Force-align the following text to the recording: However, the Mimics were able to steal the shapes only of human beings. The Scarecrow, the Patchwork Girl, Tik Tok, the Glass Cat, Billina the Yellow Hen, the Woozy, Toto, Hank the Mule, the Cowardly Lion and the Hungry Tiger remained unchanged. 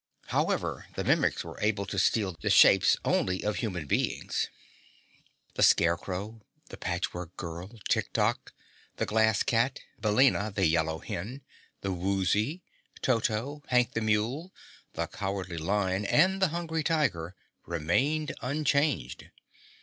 However, 0.29 0.87
the 0.95 1.03
Mimics 1.03 1.43
were 1.43 1.59
able 1.61 1.85
to 1.85 1.99
steal 1.99 2.35
the 2.41 2.49
shapes 2.49 2.97
only 3.05 3.43
of 3.43 3.57
human 3.57 3.85
beings. 3.85 4.47
The 5.53 5.61
Scarecrow, 5.61 6.41
the 6.69 6.77
Patchwork 6.77 7.37
Girl, 7.37 7.77
Tik 7.87 8.11
Tok, 8.11 8.51
the 8.95 9.05
Glass 9.05 9.43
Cat, 9.43 9.81
Billina 9.99 10.51
the 10.55 10.65
Yellow 10.65 10.97
Hen, 10.97 11.41
the 11.81 11.91
Woozy, 11.91 12.63
Toto, 13.03 13.61
Hank 13.67 13.93
the 13.93 14.01
Mule, 14.01 14.51
the 14.93 15.05
Cowardly 15.05 15.59
Lion 15.59 16.05
and 16.05 16.41
the 16.41 16.47
Hungry 16.47 16.83
Tiger 16.83 17.35
remained 17.67 18.33
unchanged. 18.41 19.29